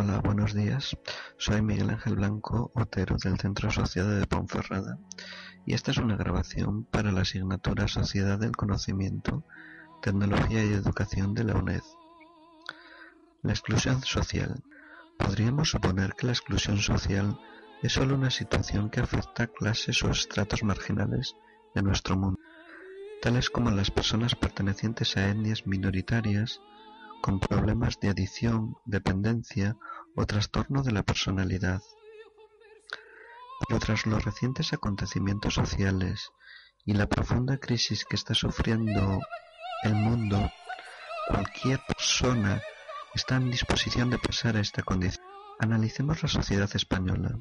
Hola, 0.00 0.20
buenos 0.20 0.54
días. 0.54 0.96
Soy 1.38 1.60
Miguel 1.60 1.90
Ángel 1.90 2.14
Blanco 2.14 2.70
Otero 2.76 3.16
del 3.16 3.36
Centro 3.36 3.68
Sociedad 3.72 4.16
de 4.16 4.28
Ponferrada 4.28 4.96
y 5.66 5.74
esta 5.74 5.90
es 5.90 5.96
una 5.96 6.16
grabación 6.16 6.84
para 6.84 7.10
la 7.10 7.22
asignatura 7.22 7.88
Sociedad 7.88 8.38
del 8.38 8.52
Conocimiento, 8.52 9.42
Tecnología 10.00 10.64
y 10.64 10.72
Educación 10.72 11.34
de 11.34 11.42
la 11.42 11.56
UNED. 11.56 11.82
La 13.42 13.50
exclusión 13.50 14.00
social. 14.02 14.62
Podríamos 15.18 15.70
suponer 15.70 16.14
que 16.14 16.26
la 16.26 16.32
exclusión 16.32 16.78
social 16.78 17.36
es 17.82 17.94
solo 17.94 18.14
una 18.14 18.30
situación 18.30 18.90
que 18.90 19.00
afecta 19.00 19.42
a 19.42 19.46
clases 19.48 20.00
o 20.04 20.12
estratos 20.12 20.62
marginales 20.62 21.34
de 21.74 21.82
nuestro 21.82 22.16
mundo, 22.16 22.38
tales 23.20 23.50
como 23.50 23.72
las 23.72 23.90
personas 23.90 24.36
pertenecientes 24.36 25.16
a 25.16 25.28
etnias 25.28 25.66
minoritarias, 25.66 26.60
con 27.20 27.40
problemas 27.40 27.98
de 28.00 28.08
adicción, 28.08 28.76
dependencia 28.84 29.76
o 30.14 30.26
trastorno 30.26 30.82
de 30.82 30.92
la 30.92 31.02
personalidad. 31.02 31.82
Pero 33.66 33.80
tras 33.80 34.06
los 34.06 34.24
recientes 34.24 34.72
acontecimientos 34.72 35.54
sociales 35.54 36.30
y 36.84 36.94
la 36.94 37.08
profunda 37.08 37.58
crisis 37.58 38.04
que 38.04 38.16
está 38.16 38.34
sufriendo 38.34 39.20
el 39.82 39.94
mundo, 39.94 40.50
cualquier 41.28 41.80
persona 41.86 42.62
está 43.14 43.36
en 43.36 43.50
disposición 43.50 44.10
de 44.10 44.18
pasar 44.18 44.56
a 44.56 44.60
esta 44.60 44.82
condición. 44.82 45.24
Analicemos 45.58 46.22
la 46.22 46.28
sociedad 46.28 46.70
española. 46.74 47.36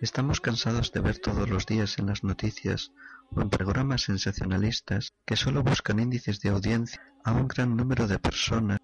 Estamos 0.00 0.40
cansados 0.40 0.92
de 0.92 1.00
ver 1.00 1.18
todos 1.18 1.48
los 1.48 1.66
días 1.66 1.98
en 1.98 2.06
las 2.06 2.22
noticias 2.22 2.92
o 3.30 3.40
en 3.40 3.50
programas 3.50 4.02
sensacionalistas 4.02 5.14
que 5.24 5.36
solo 5.36 5.62
buscan 5.62 6.00
índices 6.00 6.40
de 6.40 6.50
audiencia 6.50 7.02
a 7.26 7.32
un 7.32 7.48
gran 7.48 7.76
número 7.76 8.06
de 8.06 8.20
personas 8.20 8.78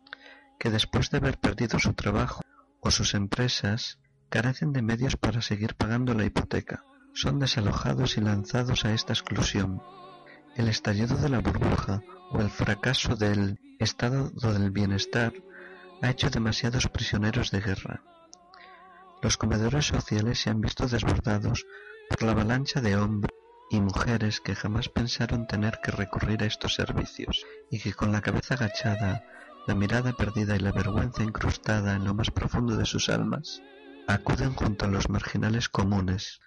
que 0.59 0.69
después 0.71 1.11
de 1.11 1.19
haber 1.19 1.39
perdido 1.39 1.79
su 1.79 1.93
trabajo 1.95 2.43
o 2.81 2.91
sus 2.91 3.15
empresas 3.15 4.01
carecen 4.31 4.73
de 4.73 4.83
medios 4.83 5.17
para 5.17 5.43
seguir 5.43 5.77
pagando 5.77 6.13
la 6.13 6.25
hipoteca. 6.25 6.85
Son 7.15 7.39
desalojados 7.39 8.17
y 8.17 8.21
lanzados 8.21 8.85
a 8.85 8.95
esta 8.95 9.13
exclusión. 9.13 9.81
El 10.57 10.67
estallido 10.67 11.17
de 11.19 11.29
la 11.29 11.39
burbuja 11.39 12.03
o 12.33 12.41
el 12.41 12.51
fracaso 12.51 13.15
del 13.15 13.61
estado 13.79 14.31
del 14.31 14.73
bienestar 14.73 15.33
ha 16.03 16.11
hecho 16.11 16.29
demasiados 16.29 16.89
prisioneros 16.89 17.53
de 17.53 17.61
guerra. 17.61 18.03
Los 19.23 19.37
comedores 19.37 19.87
sociales 19.87 20.41
se 20.41 20.51
han 20.51 20.61
visto 20.61 20.89
desbordados 20.89 21.65
por 22.09 22.25
la 22.25 22.33
avalancha 22.33 22.81
de 22.81 22.97
hombres 22.97 23.42
y 23.73 23.81
mujeres 23.81 24.43
que 24.43 24.55
jamás 24.55 24.91
pensaron 24.91 25.47
tener 25.47 25.81
que 25.83 25.91
recurrir 25.91 26.43
a 26.43 26.47
estos 26.47 26.75
servicios 26.75 27.47
y 27.71 27.79
que 27.79 27.95
con 27.95 28.13
la 28.13 28.21
cabeza 28.21 28.55
agachada, 28.55 29.25
la 29.67 29.75
mirada 29.75 30.13
perdida 30.13 30.55
y 30.57 30.59
la 30.59 30.73
vergüenza 30.73 31.23
incrustada 31.23 31.95
en 31.95 32.05
lo 32.05 32.13
más 32.13 32.31
profundo 32.31 32.77
de 32.77 32.85
sus 32.85 33.09
almas, 33.09 33.63
acuden 34.07 34.53
junto 34.53 34.85
a 34.85 34.89
los 34.89 35.09
marginales 35.09 35.71
comunes, 35.71 36.41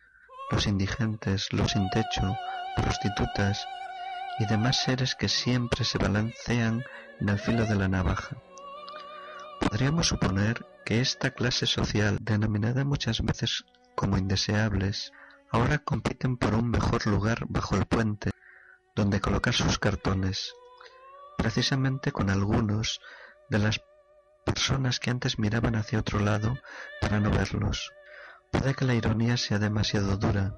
los 0.52 0.68
indigentes, 0.68 1.52
los 1.52 1.72
sin 1.72 1.90
techo, 1.90 2.38
prostitutas 2.76 3.66
y 4.38 4.46
demás 4.46 4.78
seres 4.84 5.16
que 5.16 5.28
siempre 5.28 5.84
se 5.84 5.98
balancean 5.98 6.84
en 7.20 7.30
el 7.30 7.40
filo 7.40 7.66
de 7.66 7.76
la 7.76 7.88
navaja. 7.88 8.38
Podríamos 9.62 10.10
suponer 10.10 10.64
que 10.86 11.02
esta 11.02 11.32
clase 11.32 11.66
social, 11.66 12.20
denominada 12.22 12.86
muchas 12.86 13.22
veces 13.22 13.66
como 13.96 14.20
indeseables, 14.20 15.12
Ahora 15.52 15.80
compiten 15.80 16.38
por 16.38 16.54
un 16.54 16.70
mejor 16.70 17.06
lugar 17.08 17.46
bajo 17.48 17.76
el 17.76 17.86
puente 17.86 18.32
donde 18.96 19.22
colocar 19.22 19.54
sus 19.54 19.78
cartones, 19.78 20.54
precisamente 21.38 22.12
con 22.12 22.30
algunos 22.30 23.02
de 23.50 23.60
las 23.60 23.82
personas 24.46 25.00
que 25.00 25.10
antes 25.10 25.38
miraban 25.38 25.76
hacia 25.76 26.00
otro 26.00 26.20
lado 26.20 26.58
para 27.02 27.20
no 27.20 27.30
verlos. 27.30 27.92
Puede 28.52 28.74
que 28.74 28.86
la 28.86 28.94
ironía 28.94 29.36
sea 29.38 29.60
demasiado 29.60 30.18
dura, 30.18 30.58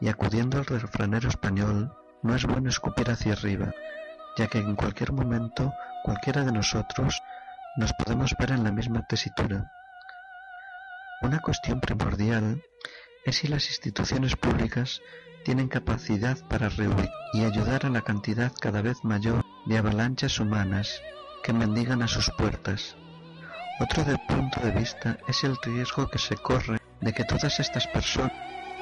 y 0.00 0.08
acudiendo 0.08 0.58
al 0.58 0.66
refranero 0.66 1.28
español, 1.28 1.92
no 2.22 2.34
es 2.34 2.44
bueno 2.46 2.68
escupir 2.68 3.10
hacia 3.10 3.34
arriba, 3.34 3.72
ya 4.36 4.48
que 4.48 4.58
en 4.58 4.74
cualquier 4.74 5.12
momento 5.12 5.72
cualquiera 6.04 6.44
de 6.44 6.52
nosotros 6.52 7.22
nos 7.76 7.92
podemos 7.92 8.34
ver 8.38 8.52
en 8.52 8.64
la 8.64 8.72
misma 8.72 9.06
tesitura. 9.06 9.70
Una 11.22 11.40
cuestión 11.40 11.80
primordial 11.80 12.62
es 13.28 13.36
si 13.36 13.48
las 13.48 13.68
instituciones 13.68 14.36
públicas 14.36 15.02
tienen 15.44 15.68
capacidad 15.68 16.38
para 16.48 16.70
reunir 16.70 17.10
y 17.34 17.44
ayudar 17.44 17.84
a 17.84 17.90
la 17.90 18.00
cantidad 18.00 18.52
cada 18.58 18.80
vez 18.80 19.04
mayor 19.04 19.44
de 19.66 19.76
avalanchas 19.76 20.40
humanas 20.40 21.02
que 21.42 21.52
mendigan 21.52 22.02
a 22.02 22.08
sus 22.08 22.30
puertas. 22.38 22.96
Otro 23.80 24.02
del 24.04 24.18
punto 24.26 24.60
de 24.60 24.72
vista 24.72 25.18
es 25.28 25.44
el 25.44 25.56
riesgo 25.62 26.08
que 26.08 26.18
se 26.18 26.36
corre 26.36 26.78
de 27.00 27.12
que 27.12 27.24
todas 27.24 27.60
estas 27.60 27.86
personas 27.88 28.32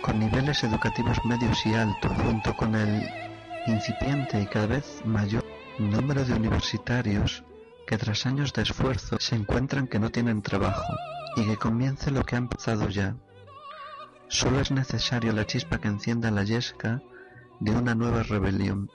con 0.00 0.20
niveles 0.20 0.62
educativos 0.62 1.18
medios 1.24 1.66
y 1.66 1.74
altos, 1.74 2.12
junto 2.22 2.56
con 2.56 2.76
el 2.76 3.02
incipiente 3.66 4.40
y 4.40 4.46
cada 4.46 4.66
vez 4.66 5.02
mayor 5.04 5.44
número 5.78 6.24
de 6.24 6.34
universitarios 6.34 7.42
que 7.86 7.98
tras 7.98 8.24
años 8.26 8.52
de 8.52 8.62
esfuerzo 8.62 9.16
se 9.18 9.34
encuentran 9.34 9.88
que 9.88 9.98
no 9.98 10.10
tienen 10.10 10.42
trabajo 10.42 10.94
y 11.36 11.44
que 11.44 11.56
comience 11.56 12.10
lo 12.12 12.22
que 12.24 12.36
ha 12.36 12.38
empezado 12.38 12.88
ya, 12.88 13.16
Sólo 14.28 14.60
es 14.60 14.70
necesario 14.70 15.32
la 15.32 15.46
chispa 15.46 15.78
que 15.78 15.88
encienda 15.88 16.30
la 16.30 16.42
yesca 16.42 17.00
de 17.60 17.70
una 17.70 17.94
nueva 17.94 18.22
rebelión. 18.22 18.90